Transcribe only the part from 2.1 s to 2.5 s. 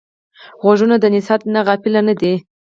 دي